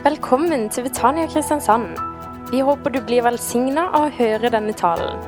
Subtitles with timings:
[0.00, 1.98] Velkommen til Betania Kristiansand.
[2.48, 5.18] Vi håper du blir velsigna av å høre denne talen.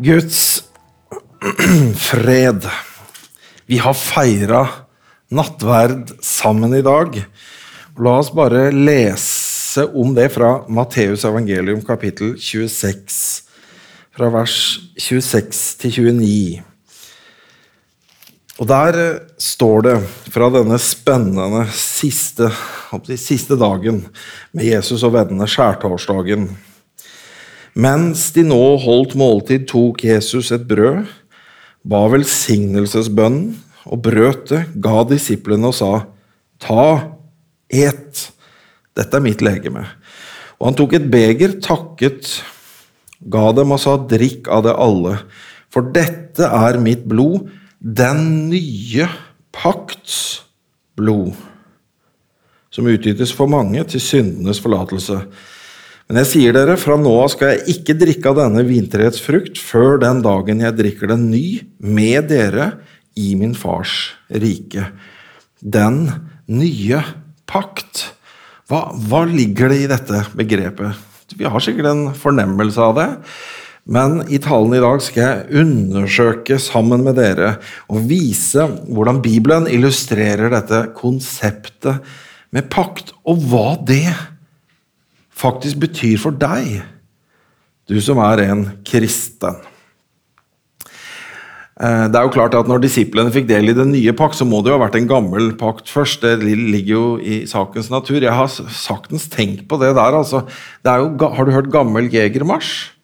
[0.00, 0.38] Guds
[2.06, 2.64] fred.
[3.68, 4.62] Vi har feira
[5.28, 7.18] nattverd sammen i dag.
[8.00, 13.20] La oss bare lese om det fra Matteus evangelium kapittel 26,
[14.16, 14.56] fra vers
[14.96, 16.64] 26 til 29.
[18.56, 19.96] Og der eh, står det
[20.32, 22.48] fra denne spennende siste,
[23.20, 24.06] siste dagen
[24.56, 26.48] med Jesus og vennene, skjærtorsdagen
[27.76, 31.02] Mens de nå holdt måltid, tok Jesus et brød,
[31.84, 33.50] ba velsignelsesbønnen
[33.84, 35.90] og brøt det, ga disiplene og sa,
[36.56, 36.86] Ta,
[37.68, 38.22] et,
[38.96, 39.84] dette er mitt legeme.
[40.56, 42.38] Og han tok et beger, takket,
[43.28, 45.18] ga dem og sa, Drikk av det alle,
[45.68, 47.44] for dette er mitt blod
[47.78, 49.08] den nye
[49.56, 50.42] pakts
[50.96, 51.34] blod,
[52.72, 55.20] som utgytes for mange til syndenes forlatelse.
[56.06, 59.58] Men jeg sier dere, fra nå av skal jeg ikke drikke av denne vintreets frukt
[59.58, 61.46] før den dagen jeg drikker den ny
[61.82, 62.70] med dere
[63.18, 64.86] i min fars rike.
[65.58, 66.04] Den
[66.46, 67.00] nye
[67.50, 68.04] pakt.
[68.70, 71.02] Hva, hva ligger det i dette begrepet?
[71.34, 73.08] Vi har sikkert en fornemmelse av det.
[73.86, 77.52] Men i talen i dag skal jeg undersøke sammen med dere
[77.86, 82.02] og vise hvordan Bibelen illustrerer dette konseptet
[82.54, 84.10] med pakt, og hva det
[85.36, 86.80] faktisk betyr for deg,
[87.86, 89.58] du som er en kristen.
[91.76, 94.48] Eh, det er jo klart at Når disiplene fikk del i den nye pakt, så
[94.48, 96.24] må det jo ha vært en gammel pakt først.
[96.24, 98.18] Det ligger jo i sakens natur.
[98.18, 100.16] Jeg har saktens tenkt på det der.
[100.16, 100.46] altså.
[100.82, 102.95] Det jo, har du hørt gammel jegermarsj?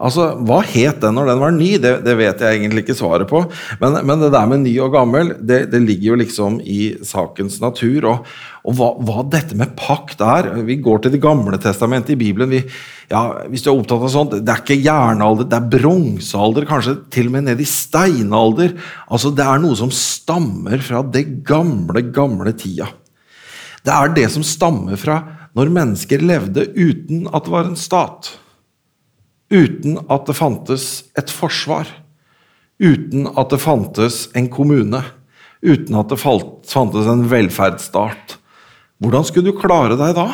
[0.00, 1.70] Altså, Hva het den når den var ny?
[1.82, 3.42] Det, det vet jeg egentlig ikke svaret på.
[3.82, 7.58] Men, men, det der med ny og gammel, det, det ligger jo liksom i sakens
[7.60, 8.06] natur.
[8.08, 8.30] Og,
[8.64, 12.52] og hva, hva, dette med pakt er Vi går til Det gamle testamentet i Bibelen.
[12.52, 12.62] Vi,
[13.12, 16.96] ja, hvis du er opptatt av sånt, Det er ikke jernalder, det er bronsealder, kanskje
[17.12, 18.78] til og med ned i steinalder.
[19.12, 22.88] Altså, Det er noe som stammer fra det gamle, gamle tida.
[23.84, 25.22] Det er det som stammer fra
[25.56, 28.38] når mennesker levde uten at det var en stat
[29.50, 30.86] uten at det fantes
[31.18, 31.88] et forsvar,
[32.80, 35.02] uten at det fantes en kommune,
[35.60, 38.38] uten at det fantes en velferdsstat.
[39.00, 40.28] Hvordan skulle du klare deg da?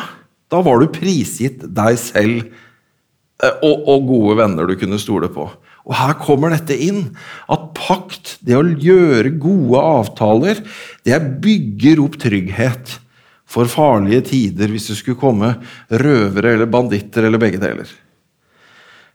[0.51, 5.49] Da var du prisgitt deg selv eh, og, og gode venner du kunne stole på.
[5.87, 7.13] Og Her kommer dette inn,
[7.47, 10.63] at pakt, det å gjøre gode avtaler,
[11.07, 12.97] det bygger opp trygghet
[13.47, 15.53] for farlige tider hvis det skulle komme
[15.87, 17.87] røvere eller banditter eller begge deler.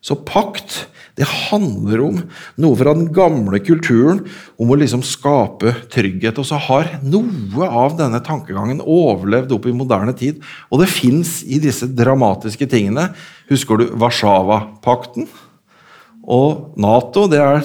[0.02, 0.82] Så pakt
[1.18, 2.20] det handler om
[2.62, 4.22] noe fra den gamle kulturen,
[4.56, 6.40] om å liksom skape trygghet.
[6.40, 10.40] Og så har noe av denne tankegangen overlevd opp i moderne tid.
[10.72, 13.10] Og det fins i disse dramatiske tingene.
[13.52, 15.28] Husker du Warszawapakten?
[16.22, 17.62] Og Nato, det er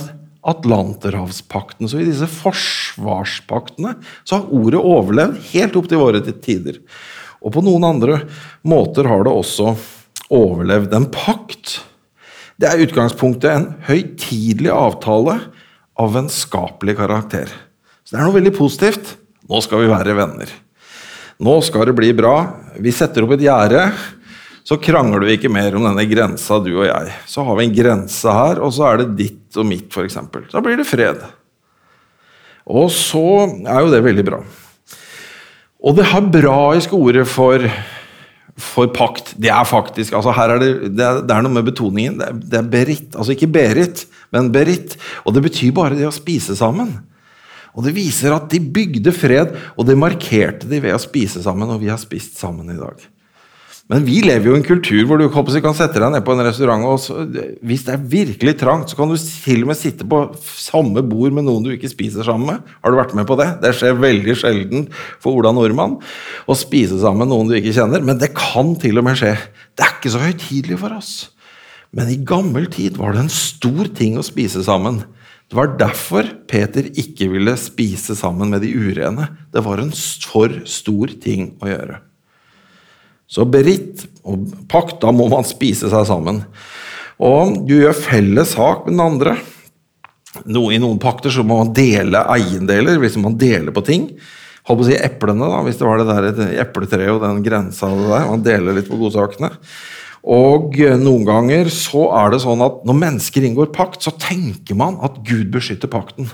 [0.47, 1.87] Atlanterhavspakten.
[1.87, 3.95] Så i disse forsvarspaktene
[4.27, 6.81] så har ordet overlevd helt opp til våre tider.
[7.39, 8.25] Og på noen andre
[8.67, 9.77] måter har det også
[10.33, 11.79] overlevd en pakt
[12.57, 15.37] det er utgangspunktet en høytidelig avtale
[15.97, 17.51] av vennskapelig karakter.
[18.01, 19.15] Så det er noe veldig positivt.
[19.47, 20.51] Nå skal vi være venner.
[21.43, 22.35] Nå skal det bli bra.
[22.81, 23.83] Vi setter opp et gjerde.
[24.67, 27.11] Så krangler vi ikke mer om denne grensa, du og jeg.
[27.29, 30.17] Så har vi en grense her, og så er det ditt og mitt, f.eks.
[30.51, 31.21] Da blir det fred.
[32.67, 33.23] Og så
[33.63, 34.41] er jo det veldig bra.
[35.87, 37.63] Og det hebraiske ordet for
[38.57, 39.35] for pakt.
[39.37, 42.17] Det er faktisk altså her er det, det, er, det er noe med betoningen.
[42.17, 43.11] Det er, det er, berit.
[43.13, 44.97] Altså ikke berit, men berit.
[45.25, 46.95] Og det betyr bare det å spise sammen.
[47.77, 51.69] Og Det viser at de bygde fred, og det markerte de ved å spise sammen.
[51.69, 53.03] Og vi har spist sammen i dag.
[53.87, 56.33] Men vi lever jo i en kultur hvor du håper, kan sette deg ned på
[56.35, 57.21] en restaurant, og så,
[57.63, 61.35] hvis det er virkelig trangt, så kan du til og med sitte på samme bord
[61.35, 62.73] med noen du ikke spiser sammen med.
[62.83, 63.47] Har du vært med på det?
[63.63, 64.89] Det skjer veldig sjelden
[65.23, 65.95] for Ola Nordmann
[66.43, 69.37] å spise sammen med noen du ikke kjenner, men det kan til og med skje.
[69.79, 71.13] Det er ikke så høytidelig for oss.
[71.95, 74.99] Men i gammel tid var det en stor ting å spise sammen.
[75.47, 79.29] Det var derfor Peter ikke ville spise sammen med de urene.
[79.55, 79.95] Det var en
[80.27, 82.01] for stor ting å gjøre.
[83.27, 86.41] Så beritt og pakt, da må man spise seg sammen.
[87.19, 89.35] Og du gjør felles sak med den andre.
[90.45, 94.09] No, I noen pakter så må man dele eiendeler hvis man deler på ting.
[94.67, 97.89] Hold på å si eplene, da, hvis det var det der epletreet og den grensa
[97.93, 98.27] det der.
[98.31, 99.53] Man deler litt på godsakene.
[100.27, 104.99] Og noen ganger så er det sånn at når mennesker inngår pakt, så tenker man
[105.05, 106.27] at Gud beskytter pakten.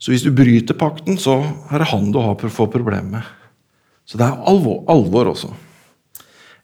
[0.00, 3.20] Så hvis du bryter pakten, så er det han du har for å få problemer
[3.20, 3.28] med.
[4.08, 5.52] Så det er alvor, alvor også.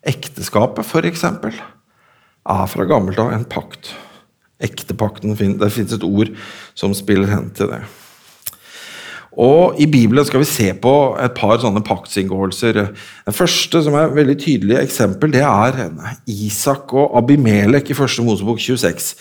[0.07, 1.25] Ekteskapet, f.eks.,
[2.49, 3.95] er fra gammelt av en pakt.
[4.63, 6.31] Ektepakten, Det fins et ord
[6.75, 7.83] som spiller hen til det.
[9.39, 10.93] Og I Bibelen skal vi se på
[11.23, 12.79] et par sånne paktsinngåelser.
[13.29, 15.79] Den første som er et veldig tydelig eksempel, det er
[16.27, 19.13] Isak og Abimelek i første Mosebok 26.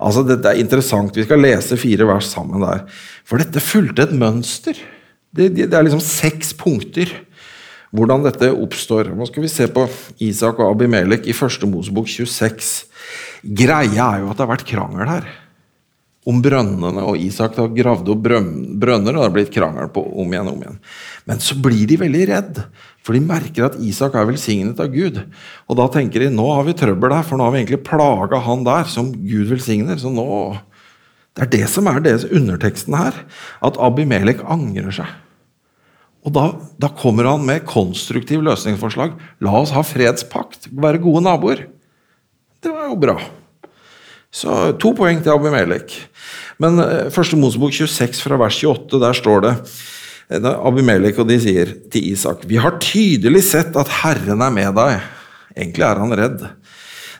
[0.00, 1.14] Altså, Dette er interessant.
[1.14, 2.82] Vi skal lese fire vers sammen der.
[3.22, 4.74] For dette fulgte et mønster.
[5.30, 7.12] Det, det er liksom seks punkter
[7.96, 9.12] hvordan dette oppstår.
[9.16, 9.86] Nå skal vi se på
[10.22, 12.72] Isak og Abimelek i første Mosebok 26.
[13.42, 15.30] Greia er jo at det har vært krangel her
[16.28, 20.34] om brønnene, og Isak har gravd opp brønner, og det har blitt krangel på om
[20.34, 20.80] igjen og om igjen.
[21.28, 22.60] Men så blir de veldig redd,
[23.00, 25.22] for de merker at Isak er velsignet av Gud.
[25.66, 28.42] Og da tenker de nå har vi trøbbel der, for nå har vi egentlig plaga
[28.44, 29.96] han der, som Gud velsigner.
[30.00, 30.26] så nå...
[31.38, 33.16] Det er det som er deres underteksten her,
[33.64, 35.12] at Abimelek angrer seg.
[36.20, 36.46] Og da,
[36.80, 39.14] da kommer han med konstruktiv løsningsforslag.
[39.40, 41.64] La oss ha fredspakt, være gode naboer.
[42.60, 43.16] Det var jo bra.
[44.30, 45.94] Så to poeng til Abimelek.
[46.60, 49.54] Men eh, første Mosebok 26 fra vers 28, der står det
[50.36, 54.76] eh, Abimelek og de sier til Isak Vi har tydelig sett at Herren er med
[54.76, 55.08] deg.
[55.56, 56.44] Egentlig er han redd.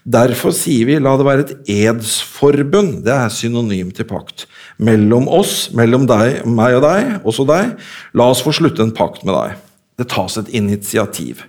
[0.08, 4.46] Derfor sier vi la det være et edsforbund, det er synonym til pakt,
[4.80, 7.74] mellom oss, mellom deg, meg og deg, også deg.
[8.16, 9.58] La oss få slutte en pakt med deg.
[10.00, 11.44] Det tas et initiativ.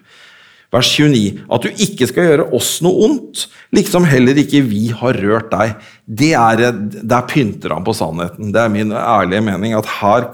[0.71, 1.41] Vers 29.
[1.51, 3.45] At du ikke skal gjøre oss noe ondt,
[3.75, 5.73] liksom heller ikke vi har rørt deg.
[6.07, 8.53] Det er, Der pynter han på sannheten.
[8.55, 10.29] Det er min ærlige mening at her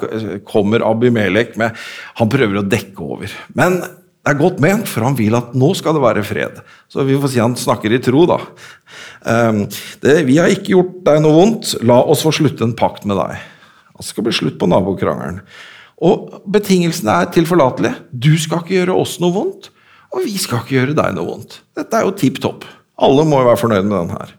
[0.46, 1.74] kommer Abimelek med
[2.22, 3.34] Han prøver å dekke over.
[3.58, 3.81] Men
[4.28, 6.58] det er godt ment, for han vil at nå skal det være fred.
[6.92, 8.42] Så vi får si han snakker i tro, da.
[9.24, 9.62] Um,
[10.04, 11.78] det, vi har ikke gjort deg noe vondt.
[11.88, 13.38] La oss få slutte en pakt med deg.
[13.96, 15.40] Det skal bli slutt på nabokrangelen.
[16.04, 18.04] Og betingelsene er tilforlatelige.
[18.12, 19.72] Du skal ikke gjøre oss noe vondt.
[20.12, 21.62] Og vi skal ikke gjøre deg noe vondt.
[21.80, 22.68] Dette er jo tipp topp.
[23.00, 24.36] Alle må jo være fornøyd med den her.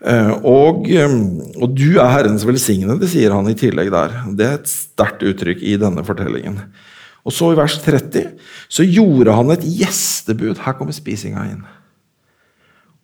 [0.00, 1.16] Eh, og, eh,
[1.56, 4.20] og, du er Herrens velsignede, sier han i tillegg der.
[4.36, 6.62] Det er et sterkt uttrykk i denne fortellingen.
[7.26, 8.30] Og så i vers 30
[8.72, 10.60] så gjorde han et gjestebud.
[10.64, 11.64] Her kommer spisinga inn.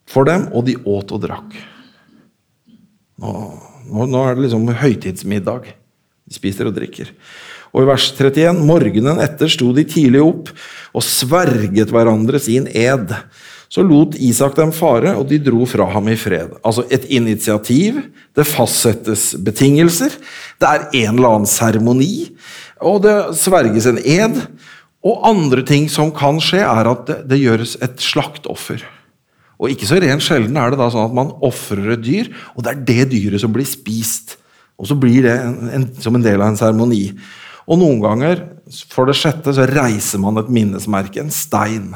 [0.09, 1.57] For dem, og de åt og drakk.
[3.21, 3.33] Nå,
[3.91, 5.69] nå, nå er det liksom høytidsmiddag.
[6.27, 7.13] De spiser og drikker.
[7.75, 10.53] Og i vers 31.: Morgenen etter sto de tidlig opp
[10.97, 13.13] og sverget hverandre sin ed.
[13.69, 16.55] Så lot Isak dem fare, og de dro fra ham i fred.
[16.63, 17.99] Altså et initiativ,
[18.37, 20.15] det fastsettes betingelser,
[20.63, 22.29] det er en eller annen seremoni,
[22.85, 24.41] og det sverges en ed.
[25.07, 28.83] Og andre ting som kan skje, er at det, det gjøres et slaktoffer.
[29.57, 32.67] Og ikke så rent sjelden er det da sånn at man ofrer et dyr, og
[32.67, 34.37] det er det dyret som blir spist.
[34.77, 37.05] Og så blir det en, en, som en del av en seremoni.
[37.67, 38.43] Og noen ganger,
[38.93, 41.95] for det sjette, så reiser man et minnesmerke, en stein.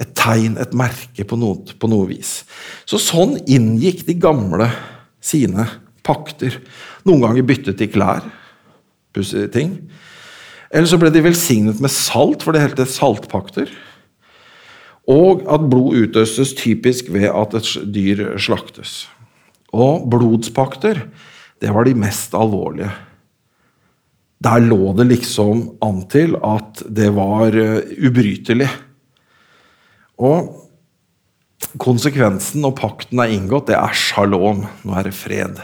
[0.00, 2.42] Et tegn, et merke på noe, på noe vis.
[2.86, 4.68] Så sånn inngikk de gamle
[5.22, 5.66] sine
[6.06, 6.60] pakter.
[7.06, 8.24] Noen ganger byttet de klær.
[9.14, 9.76] Pussige ting.
[10.74, 13.70] Eller så ble de velsignet med salt, for det helte saltpakter.
[15.10, 19.04] Og at blod utøstes typisk ved at et dyr slaktes.
[19.74, 21.06] Og blodspakter,
[21.60, 22.90] det var de mest alvorlige.
[24.44, 28.68] Der lå det liksom an til at det var uh, ubrytelig.
[30.20, 30.50] Og
[31.80, 34.66] konsekvensen når pakten er inngått, det er shalom.
[34.84, 35.62] Nå er det fred.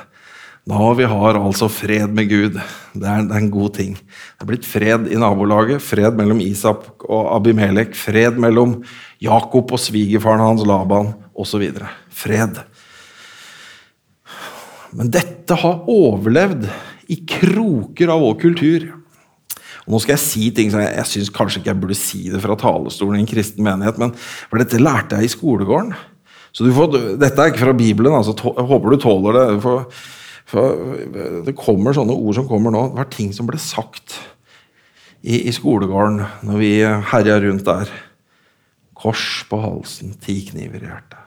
[0.68, 2.58] Da vi har altså fred med Gud.
[2.92, 3.94] Det er, det er, en god ting.
[3.96, 8.80] Det er blitt fred i nabolaget, fred mellom Isak og Abimelek, fred mellom
[9.22, 11.64] Jakob og svigerfaren hans Laban osv.
[12.12, 12.60] Fred.
[14.96, 16.68] Men dette har overlevd
[17.10, 18.86] i kroker av vår kultur.
[19.86, 22.22] Og nå skal jeg si ting som jeg, jeg syns kanskje ikke jeg burde si
[22.30, 25.94] det fra talerstolen i en kristen menighet, men for dette lærte jeg i skolegården.
[26.54, 29.46] Så får, Dette er ikke fra Bibelen, altså, håper du tåler det.
[29.64, 29.86] For,
[30.50, 30.98] for
[31.46, 32.88] det kommer sånne ord som kommer nå.
[32.90, 34.18] Det var ting som ble sagt
[35.22, 36.72] i, i skolegården når vi
[37.12, 37.92] herja rundt der.
[39.00, 41.20] Kors på halsen, ti kniver i hjertet.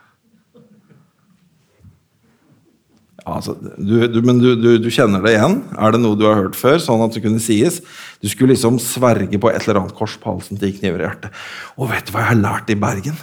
[3.23, 5.61] Altså, du, du, men du, du, kjenner det igjen?
[5.79, 6.75] Er det noe du har hørt før?
[6.83, 7.79] sånn at det kunne sies?
[8.19, 11.45] Du skulle liksom sverge på et eller annet kors på halsen ti kniver i hjertet.
[11.79, 13.15] Og vet du hva jeg har lært i Bergen?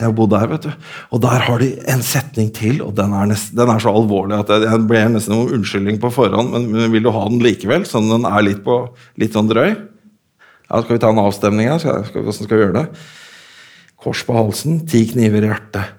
[0.00, 0.70] Jeg har bodd der, vet du.
[1.12, 4.38] Og der har de en setning til, og den er, nest, den er så alvorlig
[4.38, 7.42] at jeg, jeg ble nesten noen unnskyldning på forhånd, men, men, vil du ha den
[7.44, 7.84] likevel?
[7.88, 8.78] Sånn den er litt, på,
[9.20, 9.74] litt sånn drøy?
[9.74, 11.82] Ja, Skal vi ta en avstemning her?
[11.82, 12.86] Skal, skal, hvordan skal vi gjøre det?
[14.00, 15.98] Kors på halsen, ti kniver i hjertet.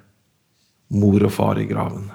[0.98, 2.10] Mor og far i graven.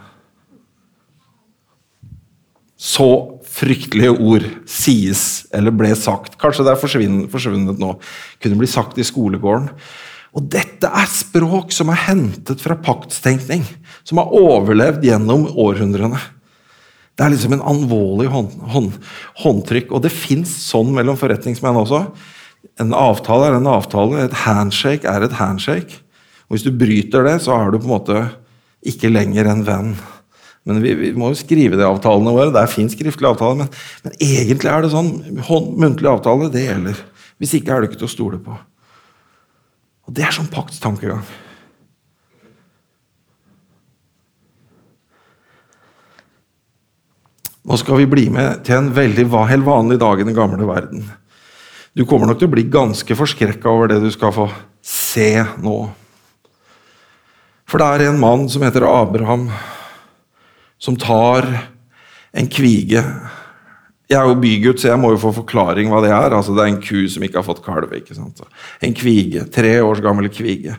[2.77, 3.09] så
[3.57, 6.37] fryktelige ord sies eller ble sagt.
[6.41, 6.81] Kanskje det er
[7.33, 7.95] forsvunnet, nå.
[8.43, 9.71] Kunne bli sagt i skolegården.
[10.37, 13.65] Og dette er språk som er hentet fra paktstenkning,
[14.05, 16.21] som har overlevd gjennom århundrene.
[17.17, 18.97] Det er liksom en alvorlig hånd, hånd,
[19.41, 22.03] håndtrykk, og det fins sånn mellom forretningsmenn også.
[22.83, 26.03] En avtale er en avtale, et handshake er et handshake.
[26.47, 28.21] Og Hvis du bryter det, så er du på en måte
[28.87, 29.91] ikke lenger en venn.
[30.69, 32.53] Men vi, vi må jo skrive det avtalene våre.
[32.53, 33.73] Det er fin skriftlig avtale, men,
[34.05, 35.13] men, egentlig er det sånn
[35.49, 37.05] hånd, muntlig avtale, det gjelder.
[37.41, 38.59] Hvis ikke er det ikke til å stole på.
[40.07, 41.25] Og Det er sånn paktstankegang.
[47.67, 51.03] Nå skal vi bli med til en veldig helt vanlig dag i den gamle verden.
[51.97, 54.47] Du kommer nok til å bli ganske forskrekka over det du skal få
[54.87, 55.79] se nå.
[57.67, 59.49] For det er en mann som heter Abraham,
[60.79, 61.49] som tar
[62.37, 63.03] en kvige.
[64.07, 66.35] Jeg er jo bygutt, så jeg må jo få forklaring hva det er.
[66.37, 67.91] Altså, det er en ku som ikke har fått kalv.
[67.97, 68.43] ikke sant?
[68.85, 69.49] En kvige.
[69.51, 70.77] Tre års gammel kvige.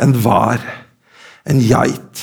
[0.00, 0.64] En vær.
[1.50, 2.22] En geit.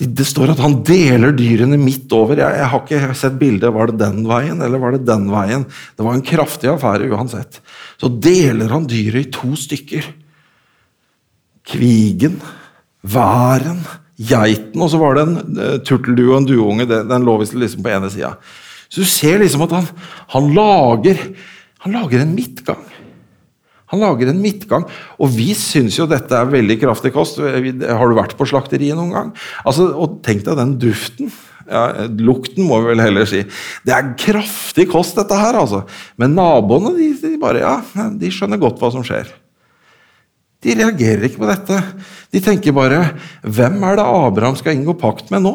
[0.00, 2.38] Det står at han deler dyrene midt over.
[2.38, 3.74] Jeg, jeg har ikke sett bildet.
[3.74, 5.66] Var det den veien, eller var det den veien?
[5.98, 7.58] Det var en kraftig affære uansett.
[8.00, 10.06] Så deler han dyret i to stykker.
[11.68, 12.38] Kvigen,
[13.02, 13.82] væren,
[14.16, 16.88] geiten, og så var det en uh, turteldue og en dueunge.
[16.88, 18.36] Den lå visst liksom på ene sida.
[18.90, 19.90] Så du ser liksom at han,
[20.34, 21.20] han, lager,
[21.84, 22.82] han lager en midtgang.
[23.90, 24.84] Han lager en midtgang,
[25.18, 27.40] og vi syns jo dette er veldig kraftig kost.
[27.42, 29.32] Har du vært på slakteriet noen gang?
[29.66, 31.32] Altså, og Tenk deg den duften.
[31.70, 33.44] Ja, lukten, må vi vel heller si.
[33.86, 35.58] Det er kraftig kost, dette her.
[35.58, 35.84] altså.
[36.18, 39.30] Men naboene de, de bare, ja, de skjønner godt hva som skjer.
[40.60, 41.78] De reagerer ikke på dette.
[42.34, 42.98] De tenker bare
[43.42, 45.54] Hvem er det Abraham skal inngå pakt med nå?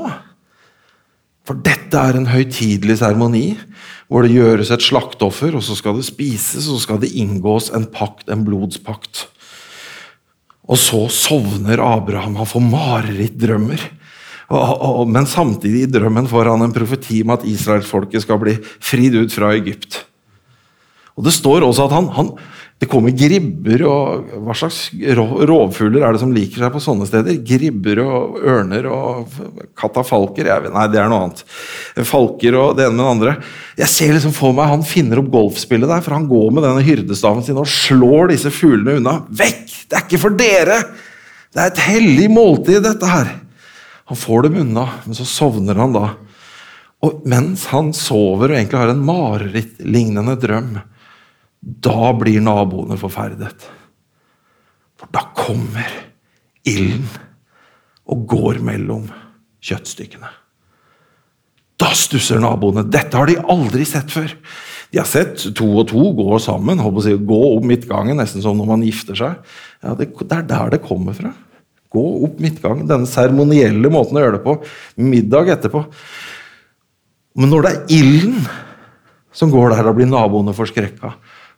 [1.46, 3.48] For dette er en høytidelig seremoni
[4.10, 7.72] hvor det gjøres et slakteoffer, og så skal det spises, og så skal det inngås
[7.74, 9.26] en pakt, en blodspakt.
[10.66, 13.82] Og så sovner Abraham, han får marerittdrømmer.
[15.10, 19.34] Men samtidig i drømmen får han en profeti om at israelsfolket skal bli fridd ut
[19.34, 20.04] fra Egypt.
[21.18, 22.32] Og Det står også at han, han,
[22.86, 27.40] det kommer gribber og Hva slags rovfugler er det som liker seg på sånne steder?
[27.46, 29.40] Gribber og ørner og
[29.78, 30.46] katafalker?
[30.52, 31.42] Jeg, nei, det er noe annet.
[32.06, 33.36] Falker og det ene med det andre.
[33.82, 36.86] Jeg ser liksom for meg han finner opp golfspillet der, for han går med denne
[36.86, 39.18] hyrdestaven sin og slår disse fuglene unna.
[39.34, 39.66] Vekk!
[39.90, 40.80] Det er ikke for dere!
[41.56, 43.32] Det er et hellig måltid, dette her.
[44.12, 46.10] Han får dem unna, men så sovner han da.
[47.06, 50.76] Og mens han sover og egentlig har en marerittlignende drøm,
[51.66, 53.66] da blir naboene forferdet.
[55.02, 55.90] For da kommer
[56.66, 57.08] ilden
[58.06, 59.08] og går mellom
[59.66, 60.30] kjøttstykkene.
[61.82, 62.86] Da stusser naboene.
[62.88, 64.30] Dette har de aldri sett før.
[64.94, 68.70] De har sett to og to gå sammen, si, gå opp midtgangen, nesten som når
[68.70, 69.42] man gifter seg.
[69.84, 71.34] Ja, det, det, er der det kommer fra.
[71.92, 72.86] Gå opp midtgangen.
[72.88, 74.56] Denne seremonielle måten å gjøre det på.
[75.02, 75.84] Middag etterpå.
[77.36, 78.38] Men når det er ilden
[79.36, 81.12] som går der, da blir naboene forskrekka.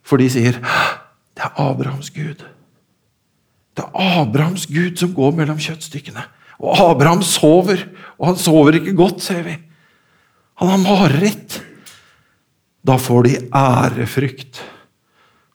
[0.07, 2.41] For de sier det er Abrahams Gud.
[3.77, 6.23] Det er Abrahams Gud som går mellom kjøttstykkene.
[6.57, 7.83] Og Abraham sover,
[8.17, 9.53] og han sover ikke godt, ser vi.
[10.57, 11.59] Han har mareritt.
[12.87, 14.63] Da får de ærefrykt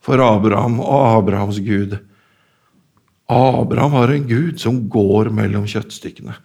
[0.03, 1.97] for Abraham og Abrahams Gud.
[3.33, 6.37] Abraham har en gud som går mellom kjøttstykkene.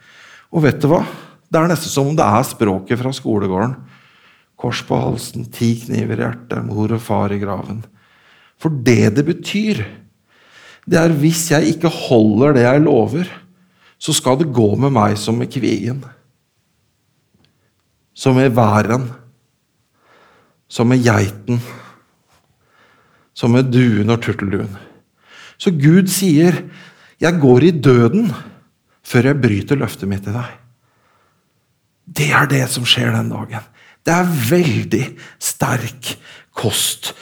[0.54, 1.04] Og vet du hva?
[1.48, 3.76] Det er nesten som om det er språket fra skolegården.
[4.58, 7.84] Kors på halsen, ti kniver i hjertet, mor og far i graven.
[8.58, 9.84] For det det betyr,
[10.88, 13.28] det er hvis jeg ikke holder det jeg lover,
[13.98, 16.00] så skal det gå med meg som med kvigen.
[18.14, 19.08] Som med væren.
[20.68, 21.60] Som med geiten.
[23.34, 24.76] Som med duen og turtelduen.
[25.58, 26.62] Så Gud sier,
[27.20, 28.32] 'Jeg går i døden
[29.02, 30.58] før jeg bryter løftet mitt til deg'.
[32.06, 33.64] Det er det som skjer den dagen.
[34.06, 36.16] Det er veldig sterk
[36.54, 37.12] kost.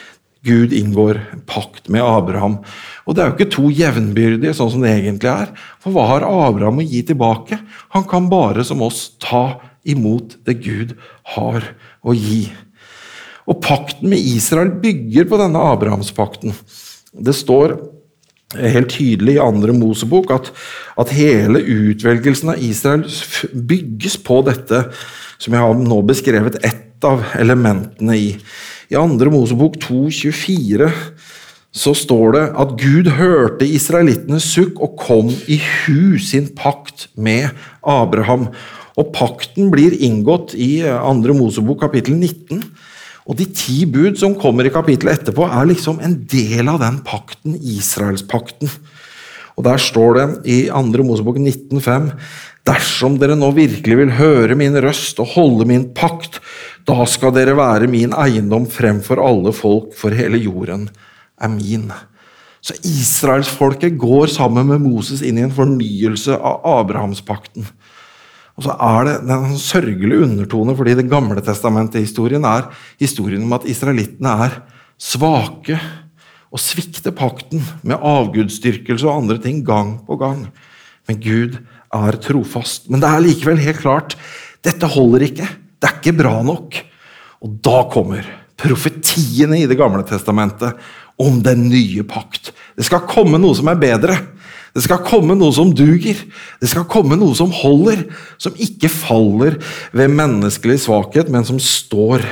[0.47, 2.61] Gud inngår pakt med Abraham.
[3.05, 5.51] Og det er jo ikke to jevnbyrdige, sånn som det egentlig er.
[5.83, 7.59] For hva har Abraham å gi tilbake?
[7.95, 10.95] Han kan bare som oss ta imot det Gud
[11.35, 11.67] har
[12.03, 12.47] å gi.
[13.47, 16.55] Og pakten med Israel bygger på denne Abrahamspakten.
[17.13, 17.77] Det står
[18.55, 20.51] helt tydelig i andre Mosebok at,
[20.99, 23.03] at hele utvelgelsen av Israel
[23.53, 24.85] bygges på dette
[25.37, 28.29] som jeg har nå beskrevet ett av elementene i.
[28.87, 30.87] I andre Mosebok 2,24
[31.77, 37.51] så står det at Gud hørte israelittenes sukk og kom i hu sin pakt med
[37.83, 38.47] Abraham.
[38.97, 42.63] Og pakten blir inngått i andre Mosebok kapittel 19.
[43.27, 47.01] Og de ti bud som kommer i kapittelet etterpå, er liksom en del av den
[47.05, 48.71] pakten, Israelspakten.
[49.57, 51.03] Og Der står det i 2.
[51.03, 52.11] Mosebok 19,5.:
[52.67, 56.39] Dersom dere nå virkelig vil høre min røst og holde min pakt,
[56.87, 60.87] da skal dere være min eiendom fremfor alle folk, for hele jorden
[61.35, 61.89] er min.
[62.63, 67.67] Så israelsfolket går sammen med Moses inn i en fornyelse av Abrahamspakten.
[68.57, 73.67] Og så er det en sørgelig undertone, fordi Det gamle testamentet-historien er historien om at
[73.69, 74.61] israelittene er
[74.97, 75.77] svake
[76.49, 80.47] og svikter pakten med avgudsdyrkelse og andre ting gang på gang.
[81.07, 81.59] Men Gud
[81.93, 82.89] er trofast.
[82.89, 84.17] Men det er likevel helt klart
[84.65, 85.47] dette holder ikke.
[85.77, 86.79] Det er ikke bra nok.
[87.45, 88.25] Og da kommer
[88.57, 90.77] profetiene i Det gamle testamentet
[91.21, 92.51] om den nye pakt.
[92.77, 94.17] Det skal komme noe som er bedre.
[94.73, 96.19] Det skal komme noe som duger.
[96.61, 98.05] Det skal komme noe som holder.
[98.41, 99.57] Som ikke faller
[99.93, 102.25] ved menneskelig svakhet, men som står.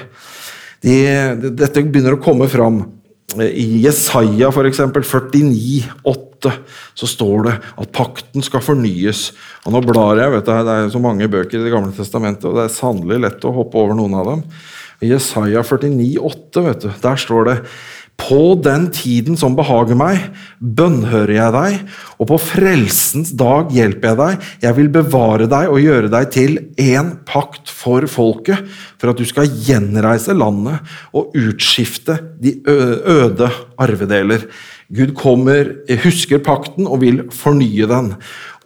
[0.85, 0.97] De,
[1.57, 2.83] dette begynner å komme fram.
[3.33, 4.79] I Jesaja f.eks.
[4.93, 6.51] 49, 8,
[6.93, 9.31] så står det at pakten skal fornyes.
[9.65, 12.45] Og Nå blar jeg, vet du, det er så mange bøker i Det gamle testamentet,
[12.47, 14.45] og det er sannelig lett å hoppe over noen av dem.
[15.03, 17.57] I Jesaja 49, 8, vet du, der står det
[18.19, 20.29] på den tiden som behager meg,
[20.59, 24.45] bønnhører jeg deg, og på frelsens dag hjelper jeg deg.
[24.63, 28.63] Jeg vil bevare deg og gjøre deg til en pakt for folket,
[29.01, 34.47] for at du skal gjenreise landet og utskifte de øde arvedeler.
[34.95, 35.71] Gud kommer,
[36.05, 38.11] husker pakten og vil fornye den.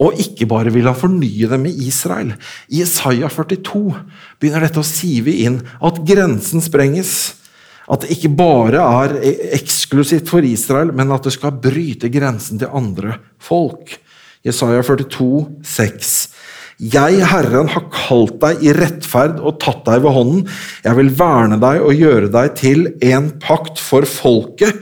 [0.03, 2.33] Og ikke bare vil han fornye den med Israel.
[2.67, 3.95] I Isaiah 42
[4.39, 7.38] begynner dette å sive inn at grensen sprenges.
[7.89, 9.15] At det ikke bare er
[9.57, 13.95] eksklusivt for Israel, men at det skal bryte grensen til andre folk.
[14.45, 16.13] Jesaja 42, 6.
[16.79, 20.45] Jeg, Herren, har kalt deg i rettferd og tatt deg ved hånden.
[20.85, 24.79] Jeg vil verne deg og gjøre deg til en pakt for folket,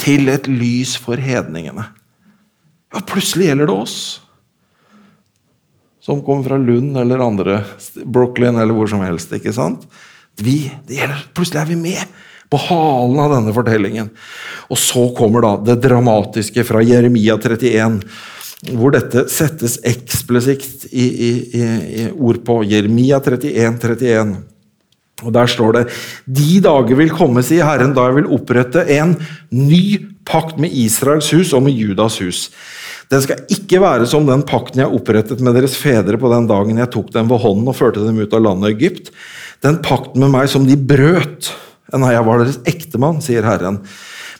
[0.00, 1.82] til et lys for hedningene.
[2.94, 3.96] Ja, plutselig gjelder det oss.
[6.00, 7.58] Som kommer fra Lund eller andre,
[8.04, 9.34] Brooklyn eller hvor som helst.
[9.36, 9.84] ikke sant?
[10.40, 14.10] Vi, det gjelder, Plutselig er vi med på halen av denne fortellingen.
[14.70, 18.00] Og så kommer da det dramatiske fra Jeremia 31,
[18.76, 21.30] hvor dette settes eksplisitt i, i,
[21.62, 22.60] i, ord på.
[22.68, 24.34] Jeremia 31, 31.
[25.20, 25.86] Og Der står det
[26.24, 29.14] De dager vil komme, sier Herren, da jeg vil opprette en
[29.52, 29.82] ny
[30.28, 32.48] pakt med Israels hus og med Judas hus.
[33.10, 36.78] Den skal ikke være som den pakten jeg opprettet med deres fedre på den dagen
[36.78, 39.10] jeg tok dem ved hånden og førte dem ut av landet Egypt.
[39.64, 41.50] Den pakten med meg som de brøt
[41.98, 43.80] Nei, jeg var deres ektemann, sier Herren.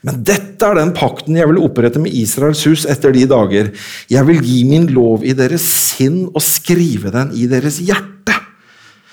[0.07, 3.73] Men dette er den pakten jeg vil opprette med Israels hus etter de dager.
[4.09, 8.39] Jeg vil gi min lov i deres sinn og skrive den i deres hjerte.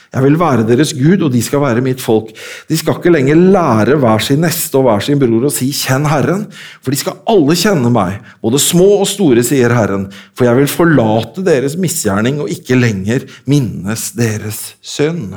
[0.07, 2.29] Jeg vil være deres Gud, og de skal være mitt folk.
[2.69, 6.07] De skal ikke lenger lære hver sin neste og hver sin bror å si 'kjenn
[6.07, 6.47] Herren',
[6.81, 10.07] for de skal alle kjenne meg, både små og store, sier Herren.
[10.33, 15.35] For jeg vil forlate deres misgjerning og ikke lenger minnes deres synd.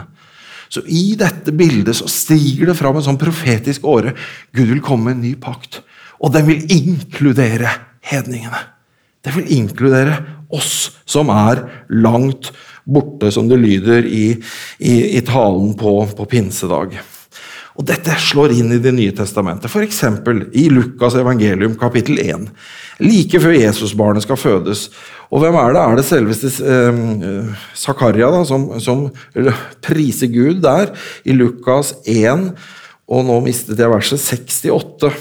[0.71, 4.15] Så i dette bildet så stiger det fram en sånn profetisk åre.
[4.55, 5.81] Gud vil komme med en ny pakt,
[6.23, 7.73] og den vil inkludere
[8.07, 8.61] hedningene.
[9.21, 10.17] Det vil inkludere
[10.55, 12.53] oss som er langt
[12.91, 14.27] borte, som det lyder i,
[14.79, 16.97] i, i talen på, på, pinsedag.
[17.81, 20.03] Og Dette slår inn i Det nye testamentet, f.eks.
[20.53, 22.51] i Lukas evangelium kapittel 1.
[23.01, 24.91] Like før Jesusbarnet skal fødes,
[25.33, 25.81] og hvem er det?
[25.81, 29.07] Er det selveste eh, Zakaria som, som,
[29.81, 30.93] priser Gud der,
[31.25, 32.51] i Lukas 1,
[33.09, 35.15] og nå mistet jeg verset 68.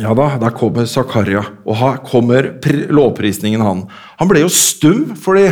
[0.00, 2.52] Ja da, der kommer Zakaria, og her kommer
[2.94, 3.82] lovprisningen han.
[4.22, 5.48] Han ble jo stum fordi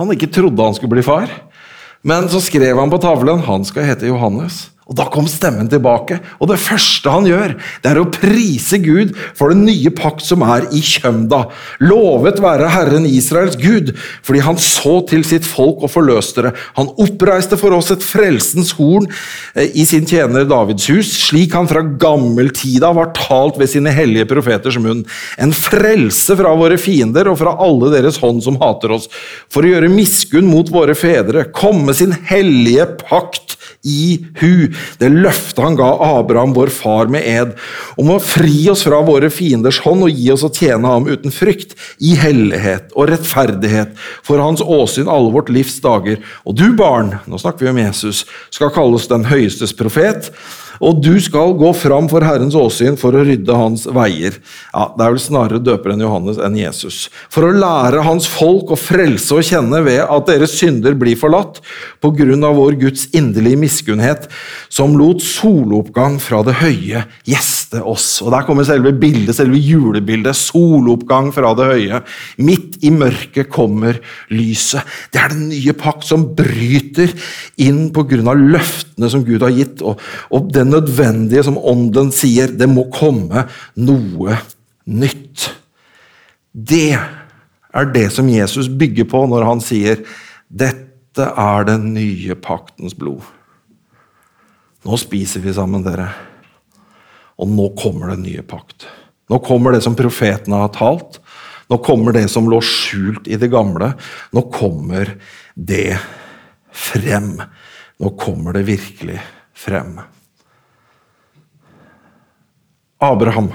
[0.00, 1.30] han ikke trodde han skulle bli far.
[2.02, 4.70] Men så skrev han på tavlen han skal hete Johannes.
[4.90, 7.52] Og Da kom stemmen tilbake, og det første han gjør,
[7.84, 11.44] det er å prise Gud for den nye pakt som er i kjømda.
[11.84, 13.92] Lovet være Herren Israels Gud,
[14.26, 16.52] fordi han så til sitt folk og forløste det.
[16.74, 19.06] Han oppreiste for oss et frelsens horn
[19.54, 23.70] eh, i sin tjener Davids hus, slik han fra gammel tid av var talt ved
[23.70, 25.04] sine hellige profeters munn.
[25.38, 29.06] En frelse fra våre fiender og fra alle deres hånd som hater oss,
[29.46, 34.68] for å gjøre miskunn mot våre fedre, komme sin hellige pakt i hu
[35.00, 37.54] det løftet han ga Abraham, vår far, med ed,
[38.00, 41.32] om å fri oss fra våre fienders hånd og gi oss å tjene ham uten
[41.32, 46.20] frykt, i hellighet og rettferdighet, for hans åsyn alle vårt livs dager.
[46.44, 50.32] Og du, barn, nå snakker vi om Jesus, skal kalles den høyestes profet.
[50.80, 54.38] Og du skal gå fram for Herrens åsyn for å rydde hans veier.
[54.72, 57.10] Ja, Det er vel snarere døperen Johannes enn Jesus.
[57.28, 61.60] For å lære hans folk å frelse og kjenne ved at deres synder blir forlatt,
[62.00, 64.28] på grunn av vår Guds inderlige miskunnhet,
[64.72, 68.22] som lot soloppgang fra det høye gjeste oss.
[68.24, 70.38] Og Der kommer selve bildet, selve julebildet.
[70.38, 72.00] Soloppgang fra det høye.
[72.40, 74.00] Midt i mørket kommer
[74.32, 74.86] lyset.
[75.12, 77.12] Det er den nye pakt som bryter
[77.60, 80.00] inn på grunn av løftene som Gud har gitt, og,
[80.32, 82.52] og det nødvendige som Ånden sier.
[82.54, 83.46] Det må komme
[83.78, 84.38] noe
[84.90, 85.50] nytt.
[86.50, 86.94] Det
[87.70, 90.02] er det som Jesus bygger på når han sier
[90.50, 93.22] dette er den nye paktens blod.
[94.86, 96.08] Nå spiser vi sammen, dere.
[97.40, 98.88] Og nå kommer den nye pakt.
[99.30, 101.20] Nå kommer det som profetene har talt.
[101.70, 103.92] Nå kommer det som lå skjult i det gamle.
[104.34, 105.12] Nå kommer
[105.54, 106.00] det
[106.74, 107.36] frem.
[108.00, 109.20] Nå kommer det virkelig
[109.54, 110.00] frem.
[113.00, 113.50] Abraham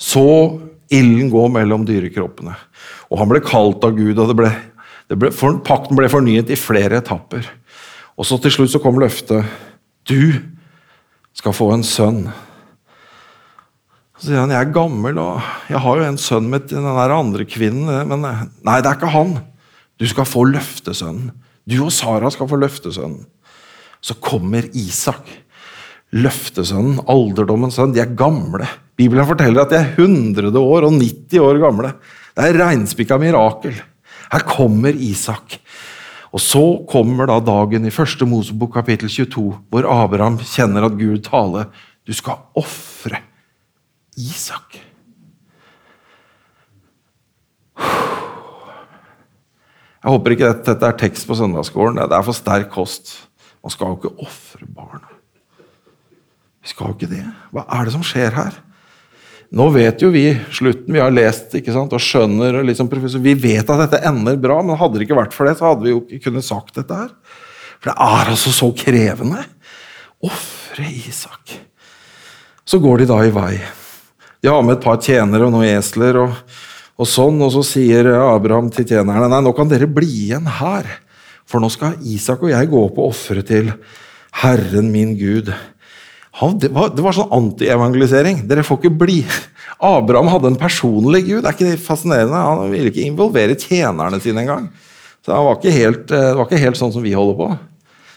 [0.00, 2.54] så ilden gå mellom dyrekroppene.
[3.12, 4.50] Og han ble kalt av Gud, og det ble,
[5.12, 7.44] det ble, for, pakten ble fornyet i flere etapper.
[8.16, 9.44] Og så til slutt så kom løftet.
[10.08, 10.32] Du
[11.36, 12.24] skal få en sønn.
[14.16, 15.38] Så sier han jeg er gammel og
[15.70, 18.08] jeg har jo en sønn med den andre kvinnen.
[18.08, 19.36] Men nei, det er ikke han.
[20.00, 21.30] Du skal få løftesønnen.
[21.68, 23.22] Du og Sara skal få løftesønnen.
[24.00, 25.28] Så kommer Isak.
[26.10, 27.94] Løftesønnen, alderdommens sønn.
[27.94, 28.66] De er gamle.
[28.98, 31.92] Bibelen forteller at de er 100 år og 90 år gamle.
[32.34, 33.78] Det er reinspikka mirakel.
[34.30, 35.58] Her kommer Isak.
[36.30, 41.24] Og Så kommer da dagen i første Mosebok kapittel 22, hvor Abraham kjenner at Gud
[41.26, 41.66] taler.
[42.06, 43.22] Du skal ofre
[44.18, 44.78] Isak.
[50.00, 51.98] Jeg håper ikke dette, dette er tekst på søndagsskolen.
[52.00, 53.12] Det er for sterk kost.
[53.60, 54.99] Man skal jo ikke ofre barna.
[56.70, 57.24] Skal jo ikke det.
[57.54, 58.58] Hva er det som skjer her?
[59.50, 60.94] Nå vet jo vi slutten.
[60.94, 62.60] Vi har lest ikke sant, og skjønner.
[62.60, 65.56] Og liksom, vi vet at dette ender bra, men hadde det ikke vært for det,
[65.58, 67.10] så hadde vi jo ikke kunnet sagt dette her.
[67.80, 69.42] For det er altså så krevende.
[70.22, 71.56] Ofre Isak.
[72.68, 73.54] Så går de da i vei.
[74.40, 76.36] De har med et par tjenere og noen esler, og,
[77.00, 80.86] og, sånn, og så sier Abraham til tjenerne nei, nå kan dere bli igjen her,
[81.48, 83.72] for nå skal Isak og jeg gå opp og ofre til
[84.40, 85.50] Herren min Gud.
[86.40, 88.44] Han, det, var, det var sånn antievangelisering.
[88.48, 89.18] Dere får ikke bli.
[89.76, 91.42] Abraham hadde en personlig gud.
[91.42, 92.44] Det Er ikke det fascinerende?
[92.46, 94.70] Han ville ikke involvere tjenerne sine engang.
[95.20, 97.50] Så var helt, det var ikke helt sånn som vi holder på.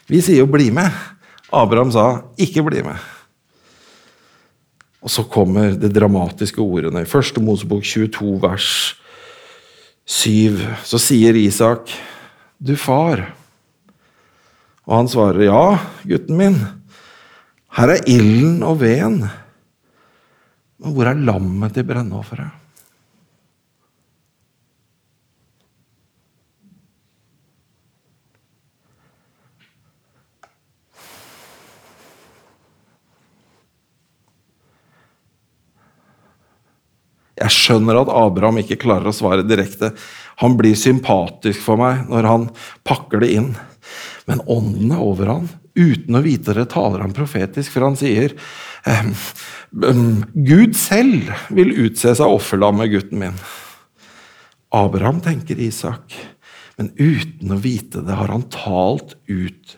[0.07, 0.91] Vi sier jo 'bli med'.
[1.51, 2.99] Abraham sa 'ikke bli med'.
[5.03, 7.01] Og så kommer de dramatiske ordene.
[7.01, 8.95] I første Mosebok 22, vers
[10.05, 11.91] 7, så sier Isak,
[12.61, 13.31] 'Du far'.
[14.87, 16.55] Og han svarer, 'Ja, gutten min,
[17.77, 19.23] her er ilden og veden.'
[20.83, 22.59] Men hvor er lammet til brennofferet?
[37.43, 39.89] Jeg skjønner at Abraham ikke klarer å svare direkte.
[40.39, 42.45] Han blir sympatisk for meg når han
[42.87, 43.49] pakker det inn.
[44.29, 45.49] Men ånden er over han.
[45.73, 48.35] Uten å vite det taler han profetisk, for han sier
[48.89, 49.13] ehm,
[49.81, 53.39] ehm, Gud selv vil utse seg offerlammet, gutten min.
[54.73, 56.13] Abraham tenker Isak,
[56.77, 59.77] men uten å vite det har han talt ut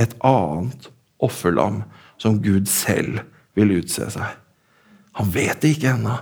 [0.00, 0.88] et annet
[1.22, 1.82] offerlam
[2.22, 3.22] som Gud selv
[3.58, 4.38] vil utse seg.
[5.18, 6.18] Han vet det ikke ennå.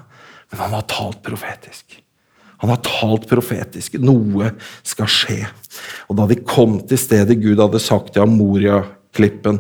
[0.51, 2.03] Men han har talt profetisk.
[2.61, 3.97] Han har talt profetisk.
[4.03, 4.51] Noe
[4.83, 5.45] skal skje.
[6.11, 8.27] Og da de kom til stedet Gud hadde sagt til
[9.11, 9.59] Amoria-klippen,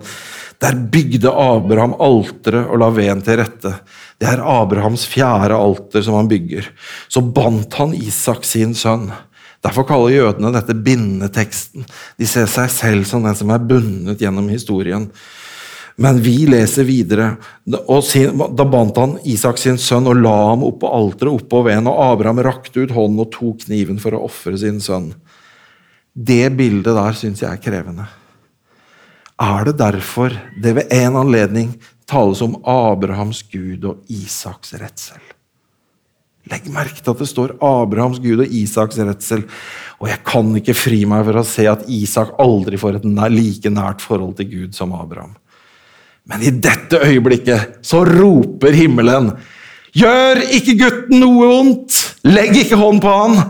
[0.60, 3.72] der bygde Abraham alteret og la veden til rette.
[4.18, 6.70] Det er Abrahams fjerde alter som han bygger.
[7.08, 9.10] Så bandt han Isak, sin sønn.
[9.62, 11.84] Derfor kaller jødene dette bindeteksten.
[12.18, 15.10] De ser seg selv som den som er bundet gjennom historien.
[15.96, 17.36] Men vi leser videre.
[17.66, 22.40] da bandt han Isak sin sønn og la ham oppå alteret oppå veden, og Abraham
[22.40, 25.12] rakte ut hånden og tok kniven for å ofre sin sønn.
[26.14, 28.08] Det bildet der syns jeg er krevende.
[29.40, 31.72] Er det derfor det ved en anledning
[32.10, 35.20] tales om Abrahams Gud og Isaks redsel?
[36.50, 39.46] Legg merke til at det står Abrahams Gud og Isaks redsel.
[40.00, 43.72] Og jeg kan ikke fri meg for å se at Isak aldri får et like
[43.72, 45.36] nært forhold til Gud som Abraham.
[46.28, 49.32] Men i dette øyeblikket så roper himmelen
[49.96, 51.96] Gjør ikke gutten noe vondt!
[52.28, 53.40] Legg ikke hånd på han!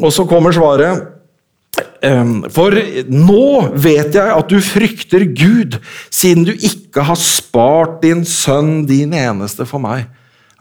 [0.00, 1.13] Og så kommer svaret.
[2.04, 2.74] Ehm, For
[3.08, 3.46] nå
[3.80, 5.78] vet jeg at du frykter Gud,
[6.12, 10.06] siden du ikke har spart din sønn, din eneste, for meg.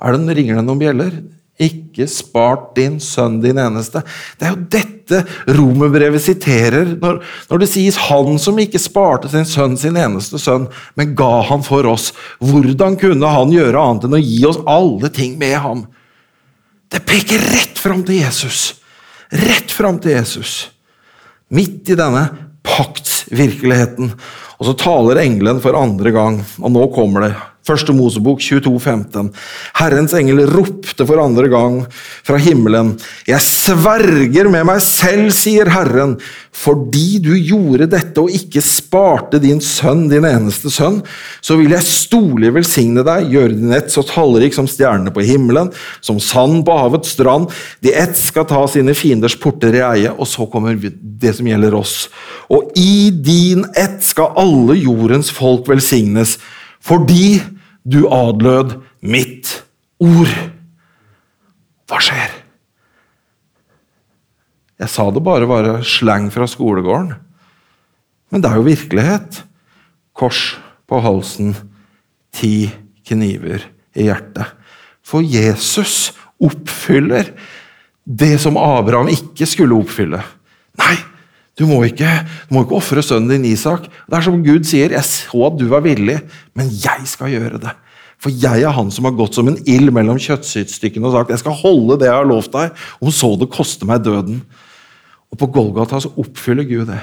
[0.03, 1.15] Er det ringer det noen bjeller?
[1.61, 4.01] Ikke spart din sønn, din eneste.
[4.39, 5.19] Det er jo dette
[5.53, 7.19] romerbrevet siterer når,
[7.51, 11.61] når det sies 'han som ikke sparte sin sønn, sin eneste sønn, men ga han
[11.61, 12.11] for oss'.
[12.41, 15.87] Hvordan kunne han gjøre annet enn å gi oss alle ting med ham?
[16.89, 18.73] Det peker rett fram til Jesus.
[19.31, 20.72] Rett fram til Jesus.
[21.53, 22.23] Midt i denne
[22.65, 24.13] paktsvirkeligheten.
[24.57, 27.33] Og så taler engelen for andre gang, og nå kommer det.
[27.63, 29.29] Første Mosebok 22, 15.
[29.79, 31.77] Herrens engel ropte for andre gang
[32.27, 32.97] fra himmelen.
[33.23, 36.17] Jeg sverger med meg selv, sier Herren,
[36.53, 40.99] fordi du gjorde dette og ikke sparte din sønn, din eneste sønn,
[41.39, 45.71] så vil jeg storlig velsigne deg, gjøre din ett så tallrik som stjernene på himmelen,
[46.03, 47.47] som sand på havets strand.
[47.79, 51.79] De ett skal ta sine fienders porter i eie, og så kommer det som gjelder
[51.79, 51.95] oss.
[52.51, 56.35] Og i din ett skal alle jordens folk velsignes,
[56.83, 57.41] fordi
[57.83, 59.59] du adlød mitt
[60.03, 60.31] ord.
[61.87, 62.31] Hva skjer?
[64.83, 67.13] Jeg sa det bare var slang fra skolegården.
[68.33, 69.43] Men det er jo virkelighet.
[70.17, 70.55] Kors
[70.89, 71.53] på halsen,
[72.33, 72.67] ti
[73.07, 73.63] kniver
[73.95, 74.51] i hjertet.
[75.03, 76.11] For Jesus
[76.43, 77.31] oppfyller
[78.03, 80.19] det som Abraham ikke skulle oppfylle.
[80.79, 80.95] Nei,
[81.59, 82.09] du må ikke,
[82.49, 83.85] du ikke ofre sønnen din Isak.
[84.09, 86.19] Det er som Gud sier, 'Jeg så at du var villig,
[86.55, 87.75] men jeg skal gjøre det'.
[88.17, 91.39] For jeg er han som har gått som en ild mellom kjøttstykkene og sagt 'Jeg
[91.39, 94.41] skal holde det jeg har lovt deg, om så det koster meg døden'.
[95.31, 97.01] Og på Golgata så oppfyller Gud det.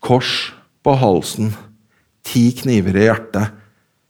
[0.00, 1.54] Kors på halsen,
[2.24, 3.50] ti kniver i hjertet.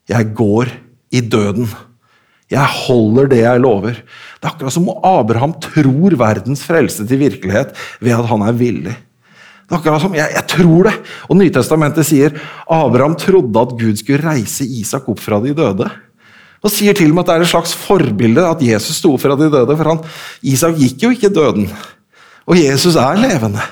[0.09, 0.69] Jeg går
[1.13, 1.69] i døden.
[2.53, 3.97] Jeg holder det jeg lover.
[3.97, 8.59] Det er akkurat som om Abraham tror verdens frelse til virkelighet ved at han er
[8.59, 8.95] villig.
[9.63, 10.95] Det er akkurat som, jeg, jeg tror det!
[11.31, 12.35] Og Nytestamentet sier
[12.69, 15.89] Abraham trodde at Gud skulle reise Isak opp fra de døde.
[16.63, 19.35] Og sier til og med at det er et slags forbilde at Jesus sto fra
[19.39, 19.75] de døde.
[19.79, 20.03] For han,
[20.47, 21.71] Isak gikk jo ikke døden.
[22.47, 23.65] Og Jesus er levende.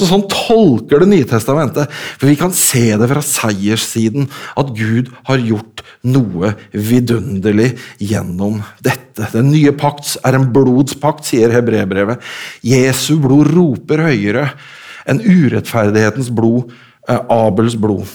[0.00, 1.90] Så Sånn tolker Det nye testamentet.
[2.16, 9.28] For vi kan se det fra seierssiden, at Gud har gjort noe vidunderlig gjennom dette.
[9.34, 12.22] Den nye pakt er en blodspakt, sier hebreerbrevet.
[12.64, 14.46] Jesu blod roper høyere
[15.10, 16.72] enn urettferdighetens blod,
[17.08, 18.08] eh, Abels blod.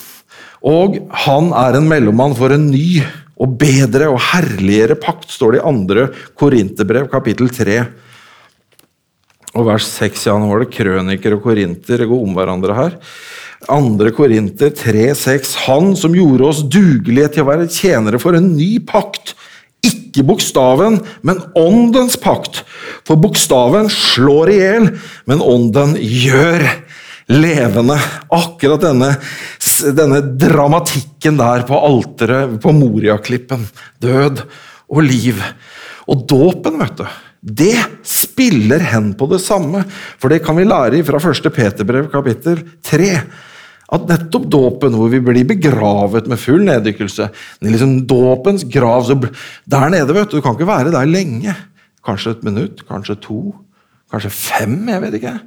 [0.65, 3.03] Og han er en mellommann for en ny
[3.37, 6.07] og bedre og herligere pakt, står det i andre
[6.39, 7.83] Korinterbrev, kapittel 3
[9.55, 10.27] og vers 6.
[10.27, 12.99] Ja, nå var det krøniker og korinter det går om hverandre her.
[13.71, 15.55] Andre Korinter 3,6.
[15.65, 19.33] Han som gjorde oss dugelige til å være tjenere for en ny pakt.
[19.85, 22.63] Ikke bokstaven, men åndens pakt.
[23.07, 24.89] For bokstaven slår i hjel,
[25.29, 26.67] men ånden gjør
[27.31, 27.97] levende.
[28.33, 29.15] Akkurat denne,
[29.97, 33.65] denne dramatikken der på alteret på Moriaklippen.
[34.03, 34.43] Død
[34.91, 35.41] og liv.
[36.11, 37.07] Og dåpen, vet du
[37.45, 39.83] det spiller hen på det samme,
[40.17, 41.51] for det kan vi lære fra 1.
[41.53, 43.09] Peterbrev kapittel 3.
[43.93, 47.27] At nettopp dåpen, hvor vi blir begravet med full neddykkelse
[47.61, 51.53] liksom Dåpens grav Der nede, vet du, du kan ikke være der lenge.
[52.05, 53.53] Kanskje et minutt, kanskje to,
[54.11, 55.37] kanskje fem, jeg vet ikke.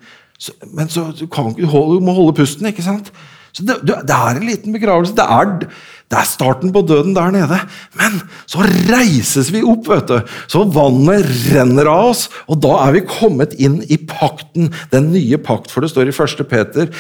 [0.75, 1.67] Men så, du, kan, du,
[2.01, 3.11] må holde pusten, ikke sant?
[3.53, 5.15] Så det, det, er en liten begravelse.
[5.17, 5.53] Det er,
[6.09, 7.59] det er, starten på døden der nede.
[7.99, 10.35] Men så reises vi opp, vet du.
[10.51, 15.41] Så vannet renner av oss, og da er vi kommet inn i pakten, den nye
[15.43, 15.73] pakt.
[15.73, 16.45] For det står i 1.
[16.51, 16.91] Peter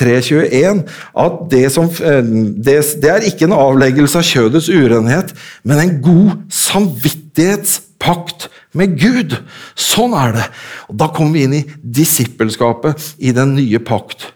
[0.00, 0.84] 3,21
[1.24, 2.22] at det, som, eh,
[2.56, 9.36] det, det er ikke en avleggelse av kjødets urenhet, men en god samvittighetspakt med Gud.
[9.78, 10.46] Sånn er det.
[10.90, 14.32] Og Da kommer vi inn i disippelskapet i den nye pakt.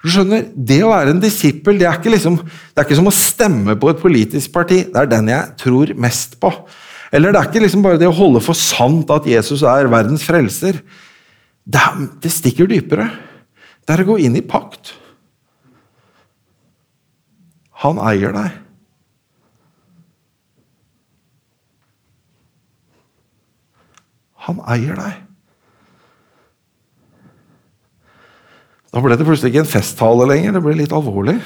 [0.00, 3.10] Du skjønner, Det å være en disippel det er, ikke liksom, det er ikke som
[3.10, 4.82] å stemme på et politisk parti.
[4.88, 6.52] Det er den jeg tror mest på.
[7.12, 10.24] Eller det er ikke liksom bare det å holde for sant at Jesus er verdens
[10.24, 10.80] frelser.
[11.68, 11.84] Det,
[12.22, 13.10] det stikker dypere.
[13.84, 14.94] Det er å gå inn i pakt.
[17.84, 18.56] Han eier deg.
[24.48, 25.29] Han eier deg.
[28.90, 31.36] Da ble det plutselig ikke en festtale lenger, det ble litt alvorlig.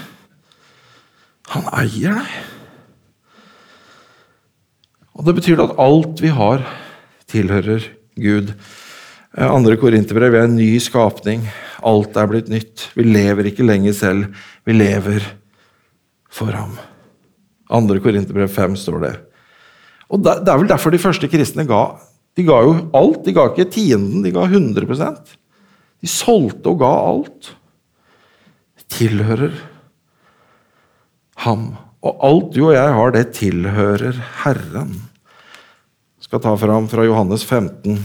[1.52, 2.38] Han eier deg.
[5.14, 6.64] Og det betyr at alt vi har,
[7.30, 7.84] tilhører
[8.20, 8.54] Gud.
[9.36, 11.44] Eh, andre Korinterbrev er en ny skapning.
[11.84, 12.88] Alt er blitt nytt.
[12.96, 14.42] Vi lever ikke lenger selv.
[14.66, 15.26] Vi lever
[16.32, 16.74] for ham.
[17.74, 19.14] Andre Korinterbrev 5 står det.
[20.10, 21.96] Og Det er vel derfor de første kristne ga.
[22.36, 23.24] De ga jo alt.
[23.24, 24.86] De ga ikke tienden, de ga 100
[26.04, 27.54] de solgte og ga alt.
[28.76, 29.54] Det tilhører
[31.46, 31.70] ham.
[32.04, 34.98] Og alt du og jeg har, det tilhører Herren.
[36.20, 37.96] Jeg skal ta fram fra Johannes 15,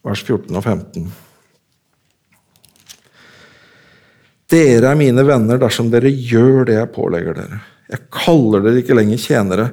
[0.00, 1.12] vers 14 og 15.
[4.52, 7.60] Dere er mine venner dersom dere gjør det jeg pålegger dere.
[7.92, 9.70] Jeg kaller dere ikke lenger tjenere.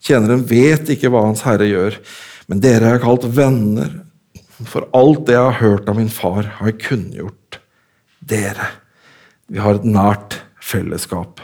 [0.00, 1.96] Tjeneren vet ikke hva Hans Herre gjør,
[2.48, 4.07] men dere er kalt venner.
[4.66, 7.60] For alt det jeg har hørt av min far, har jeg kunngjort
[8.18, 8.72] dere.
[9.48, 11.42] Vi har et nært fellesskap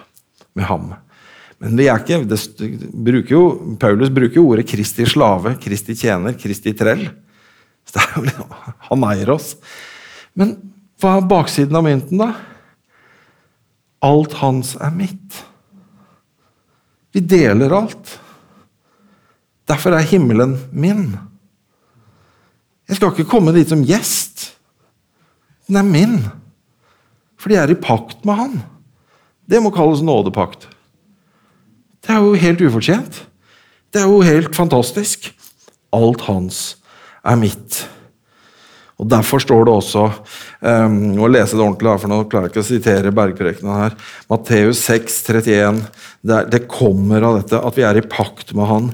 [0.59, 0.92] med ham.
[1.62, 2.40] Men vi er ikke, det
[3.07, 3.44] bruker jo,
[3.81, 7.07] Paulus bruker jo ordet Kristi slave, Kristi tjener, Kristi trell.
[7.87, 8.57] Så det er jo liksom,
[8.88, 9.55] Han eier oss.
[10.35, 10.57] Men
[11.00, 12.33] hva er baksiden av mynten, da?
[14.05, 15.38] Alt hans er mitt.
[17.14, 18.16] Vi deler alt.
[19.70, 21.14] Derfor er himmelen min.
[22.88, 24.51] Jeg skal ikke komme dit som gjest.
[25.68, 26.18] Den er min.
[27.40, 28.62] For de er i pakt med han.
[29.49, 30.68] Det må kalles nådepakt.
[32.05, 33.23] Det er jo helt ufortjent.
[33.92, 35.31] Det er jo helt fantastisk.
[35.94, 36.77] Alt hans
[37.25, 37.85] er mitt.
[39.05, 40.07] Og Derfor står det også
[40.64, 43.99] um, å lese det ordentlig, for nå klarer jeg ikke å sitere bergprekenen her.
[44.33, 45.83] Matteus 6, 31.
[46.25, 48.87] Det, det, kommer av dette at vi er i pakt med Han,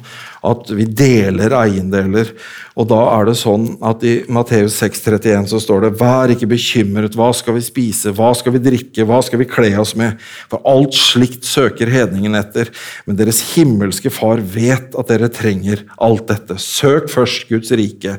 [0.51, 2.33] at vi deler eiendeler.
[2.75, 6.51] Og da er det sånn at i Matteus 6, 31 så står det Vær ikke
[6.51, 10.19] bekymret, hva skal vi spise, hva skal vi drikke, hva skal vi kle oss med?
[10.51, 12.75] For alt slikt søker hedningen etter,
[13.07, 16.59] men deres himmelske Far vet at dere trenger alt dette.
[16.59, 18.19] Søk først Guds rike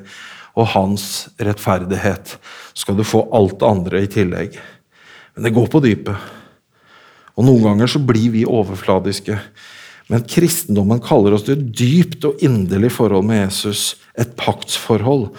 [0.58, 1.06] og hans
[1.40, 2.36] rettferdighet,
[2.76, 4.58] skal du få alt det andre i tillegg.
[5.36, 6.32] Men det går på dypet.
[7.40, 9.38] Og noen ganger så blir vi overfladiske.
[10.12, 15.30] Men kristendommen kaller oss til et dypt og inderlig forhold med Jesus, et paktsforhold.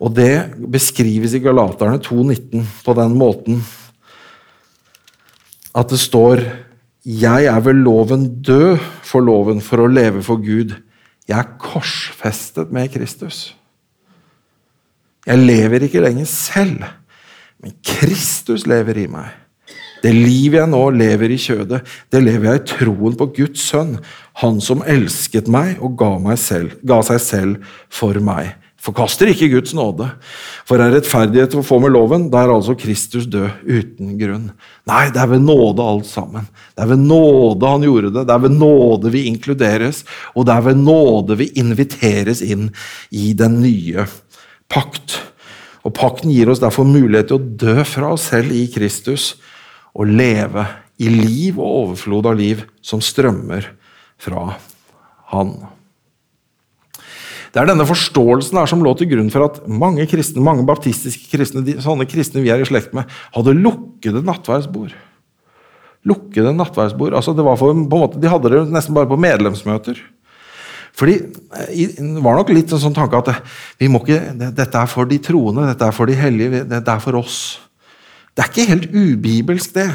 [0.00, 3.60] Og det beskrives i Galaterne 2,19 på den måten
[5.74, 6.42] at det står
[7.04, 10.72] Jeg er ved loven død for loven for å leve for Gud.
[11.28, 13.52] Jeg er korsfestet med Kristus.
[15.24, 16.84] Jeg lever ikke lenger selv,
[17.62, 19.30] men Kristus lever i meg.
[20.04, 21.80] Det livet jeg nå lever i kjødet,
[22.12, 23.94] det lever jeg i troen på Guds sønn,
[24.42, 28.52] han som elsket meg og ga, meg selv, ga seg selv for meg.
[28.84, 30.10] Forkaster ikke Guds nåde.
[30.68, 34.50] For er rettferdighet å få med loven, da er altså Kristus død uten grunn.
[34.84, 36.44] Nei, det er ved nåde alt sammen.
[36.76, 38.26] Det er ved nåde han gjorde det.
[38.28, 40.02] Det er ved nåde vi inkluderes,
[40.36, 42.68] og det er ved nåde vi inviteres inn
[43.08, 44.04] i den nye
[44.74, 45.18] pakt.
[45.84, 49.34] Og Pakten gir oss derfor mulighet til å dø fra oss selv i Kristus
[49.94, 50.66] og leve
[51.02, 53.68] i liv og overflod av liv som strømmer
[54.20, 54.54] fra
[55.32, 55.56] Han.
[57.54, 61.28] Det er denne forståelsen her som lå til grunn for at mange kristne, mange baptistiske
[61.30, 64.94] kristne, de, sånne kristne vi er i slekt med, hadde lukkede nattverdsbord.
[66.04, 67.14] Lukkede nattverdsbord.
[67.14, 70.00] Altså det var for, måte, de hadde det nesten bare på medlemsmøter.
[70.94, 73.30] Fordi eh, Det var nok litt en sånn tanke at
[73.80, 77.02] vi må ikke, dette er for de troende, dette er for de hellige, dette er
[77.02, 77.38] for oss.
[78.34, 79.88] Det er ikke helt ubibelsk, det.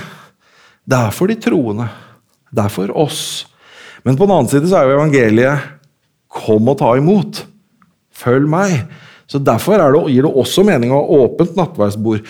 [0.89, 1.89] Det er for de troende.
[2.49, 3.21] Det er for oss.
[4.03, 5.75] Men på den annen side så er jo evangeliet
[6.29, 7.45] 'kom og ta imot'.
[8.13, 8.88] Følg meg.
[9.27, 12.25] Så Derfor det, gir det også mening å ha åpent nattverdsbord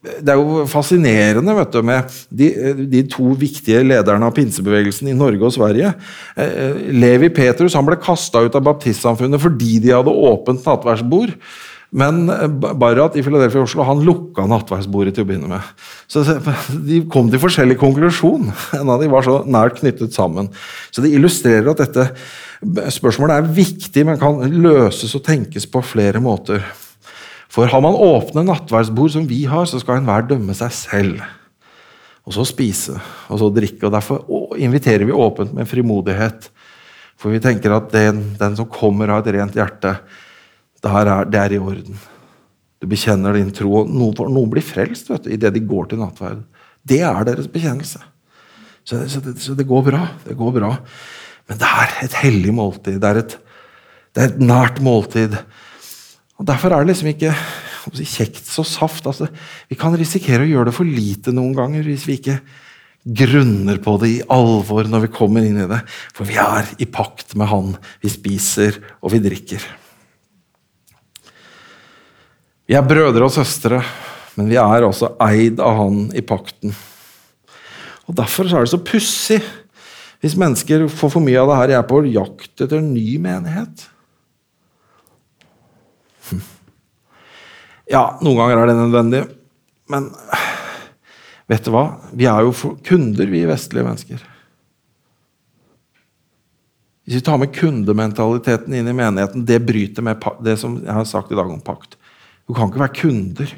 [0.00, 2.46] det er jo fascinerende vet du, med de,
[2.88, 5.92] de, to viktige lederne av pinsebevegelsen i Norge og Sverige.
[6.40, 11.36] Eh, Levi Petrus han ble kasta ut av baptistsamfunnet fordi de hadde åpent nattverdsbord.
[11.90, 12.22] Men
[12.78, 15.70] Barrat i Philadelphia Oslo han lukka nattverdsbordet til å begynne med.
[16.08, 16.22] Så
[16.88, 18.48] De kom til forskjellig konklusjon.
[18.78, 20.48] En av de var så nært knyttet sammen.
[20.94, 22.08] Så Det illustrerer at dette
[22.94, 26.62] spørsmålet er viktig, men kan løses og tenkes på flere måter.
[27.50, 31.22] For har man åpne nattverdsbord som vi har, så skal enhver dømme seg selv.
[32.22, 32.94] Og så spise,
[33.26, 33.88] og så drikke.
[33.88, 36.46] og Derfor inviterer vi åpent med frimodighet.
[37.18, 39.96] For vi tenker at den, den som kommer av et rent hjerte,
[40.80, 41.98] det, er, det er i orden.
[42.80, 43.82] Du bekjenner din tro.
[43.82, 46.44] og Noen, noen blir frelst vet du, idet de går til nattverd.
[46.86, 48.00] Det er deres bekjennelse.
[48.86, 50.04] Så, så, det, så det, går bra.
[50.24, 50.70] Det går bra.
[51.50, 53.00] Men det er et hellig måltid.
[53.02, 53.36] Det er et,
[54.14, 55.36] det er et nært måltid
[56.40, 57.34] og Derfor er det liksom ikke
[57.92, 59.04] si, kjekt så saft.
[59.10, 59.28] Altså,
[59.68, 62.38] vi kan risikere å gjøre det for lite noen ganger hvis vi ikke
[63.04, 65.82] grunner på det i alvor når vi kommer inn i det.
[66.16, 67.74] For vi er i pakt med Han.
[68.00, 69.68] Vi spiser og vi drikker.
[72.70, 73.82] Vi er brødre og søstre,
[74.38, 76.72] men vi er også eid av Han i pakten.
[78.08, 79.42] Og Derfor er det så pussig
[80.20, 81.72] hvis mennesker får for mye av det her.
[81.74, 83.90] Jeg er på jakt etter en ny menighet.
[87.90, 89.22] Ja, noen ganger er det nødvendig.
[89.90, 90.10] Men
[91.50, 91.86] vet du hva?
[92.14, 94.20] Vi er jo kunder, vi vestlige mennesker.
[97.02, 101.08] Hvis vi tar med kundementaliteten inn i menigheten, det bryter med det som jeg har
[101.10, 101.98] sagt i dag om pakt.
[102.46, 103.56] Du kan ikke være kunder.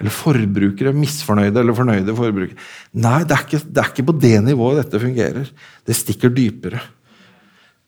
[0.00, 0.94] Eller forbrukere.
[0.96, 2.56] Misfornøyde eller fornøyde forbrukere.
[2.96, 5.52] Nei, det er, ikke, det er ikke på det nivået dette fungerer.
[5.84, 6.80] Det stikker dypere.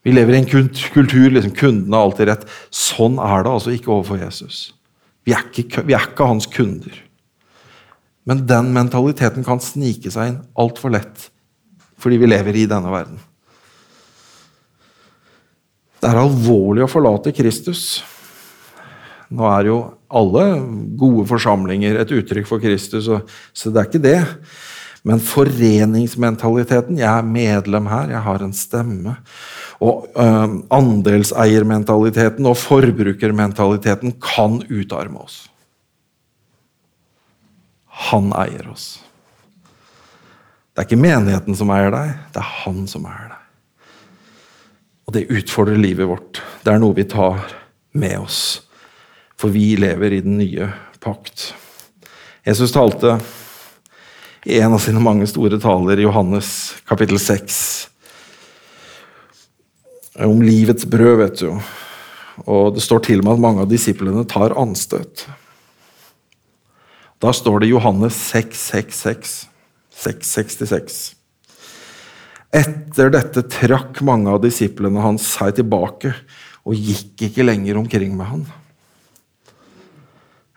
[0.04, 2.48] Vi lever i en kultur liksom kunden har alltid rett.
[2.68, 4.66] Sånn er det altså ikke overfor Jesus.
[5.24, 6.98] Vi er ikke, vi er ikke hans kunder.
[8.28, 11.30] Men den mentaliteten kan snike seg inn altfor lett
[12.04, 13.16] fordi vi lever i denne verden.
[15.96, 18.02] Det er alvorlig å forlate Kristus.
[19.32, 19.78] Nå er jo
[20.12, 20.42] alle
[21.00, 24.20] gode forsamlinger et uttrykk for Kristus, så det er ikke det.
[25.04, 29.16] Men foreningsmentaliteten Jeg er medlem her, jeg har en stemme.
[29.82, 35.40] Og øh, andelseiermentaliteten og forbrukermentaliteten kan utarme oss.
[38.10, 39.00] Han eier oss.
[40.74, 43.42] Det er ikke menigheten som eier deg, det er han som eier deg.
[45.04, 46.40] Og det utfordrer livet vårt.
[46.64, 47.44] Det er noe vi tar
[47.94, 48.40] med oss.
[49.38, 50.70] For vi lever i den nye
[51.04, 51.52] pakt.
[52.44, 53.18] Jesus talte
[54.44, 56.48] i en av sine mange store taler, Johannes
[56.88, 57.60] kapittel 6,
[60.22, 61.50] om livets brød, vet du.
[62.46, 65.26] Og det står til og med at mange av disiplene tar anstøt.
[67.22, 69.46] Da står det Johannes 666.
[69.94, 71.14] 666.
[72.54, 76.12] Etter dette trakk mange av disiplene hans seg tilbake
[76.64, 78.44] og gikk ikke lenger omkring med han.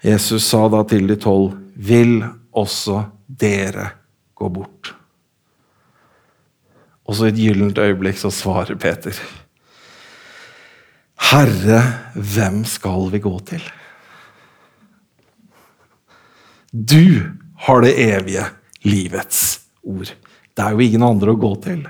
[0.05, 2.21] Jesus sa da til de tolv, vil
[2.57, 3.89] også dere
[4.37, 4.93] gå bort?
[7.07, 9.15] Og så i et gyllent øyeblikk så svarer Peter.
[11.27, 11.81] Herre,
[12.15, 13.63] hvem skal vi gå til?
[16.71, 17.33] Du
[17.65, 18.45] har det evige
[18.87, 19.41] livets
[19.83, 20.13] ord.
[20.55, 21.81] Det er jo ingen andre å gå til.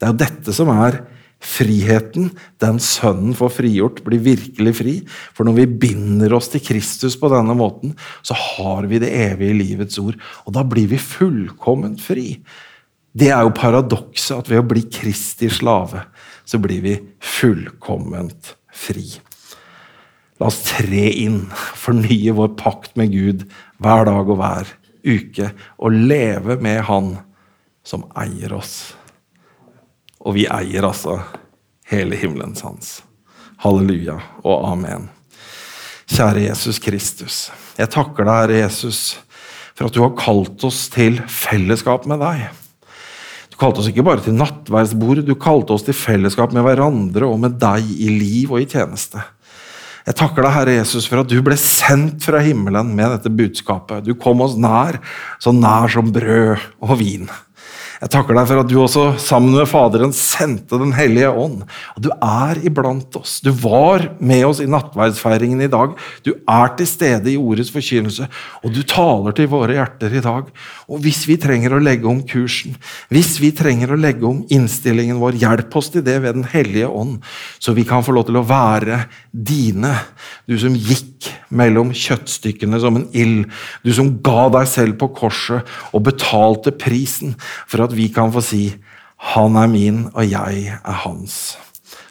[0.00, 1.02] Det er jo dette som er
[1.44, 2.30] friheten.
[2.62, 4.94] Den sønnen får frigjort, blir virkelig fri.
[5.36, 7.92] For når vi binder oss til Kristus på denne måten,
[8.24, 10.16] så har vi det evige livets ord.
[10.48, 12.30] Og da blir vi fullkomment fri.
[13.14, 16.06] Det er jo paradokset at ved å bli Kristi slave,
[16.44, 19.06] så blir vi fullkomment fri.
[20.40, 23.46] La oss tre inn, fornye vår pakt med Gud
[23.82, 24.74] hver dag og hver
[25.04, 27.14] uke og leve med Han
[27.84, 28.94] som eier oss.
[30.24, 31.18] Og vi eier altså
[31.90, 32.94] hele himmelens hans.
[33.60, 35.10] Halleluja og amen.
[36.10, 37.36] Kjære Jesus Kristus.
[37.78, 39.16] Jeg takker deg, Jesus,
[39.74, 42.63] for at du har kalt oss til fellesskap med deg.
[43.54, 47.36] Du kalte oss ikke bare til nattverdsbord, du kalte oss til fellesskap med hverandre og
[47.44, 49.22] med deg i liv og i tjeneste.
[50.08, 54.02] Jeg takker deg, Herre Jesus, for at du ble sendt fra himmelen med dette budskapet.
[54.02, 54.98] Du kom oss nær,
[55.38, 57.30] så nær som brød og vin.
[58.04, 61.62] Jeg takker deg for at du også sammen med Faderen sendte Den hellige ånd.
[61.96, 63.38] Og du er iblant oss.
[63.40, 65.94] Du var med oss i nattverdsfeiringen i dag.
[66.20, 68.28] Du er til stede i ordets forkynnelse,
[68.60, 70.50] og du taler til våre hjerter i dag.
[70.84, 72.76] Og hvis vi trenger å legge om kursen,
[73.08, 76.92] hvis vi trenger å legge om innstillingen vår, hjelp oss til det ved Den hellige
[76.92, 77.22] ånd,
[77.56, 79.94] så vi kan få lov til å være dine.
[80.44, 83.48] Du som gikk mellom kjøttstykkene som en ild.
[83.80, 87.36] Du som ga deg selv på korset og betalte prisen
[87.70, 88.74] for at vi kan få si
[89.16, 91.56] 'Han er min, og jeg er hans'.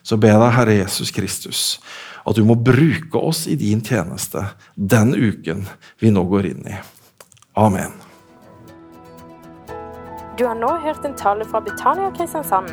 [0.04, 1.80] Så be deg, Herre Jesus Kristus,
[2.28, 5.68] at du må bruke oss i din tjeneste den uken
[6.00, 6.76] vi nå går inn i.
[7.56, 7.94] Amen.
[10.38, 12.72] Du har nå hørt en tale fra Betania Kristiansand.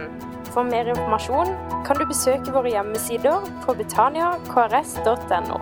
[0.50, 1.52] For mer informasjon
[1.86, 5.60] kan du besøke våre hjemmesider på betaniakrs.no.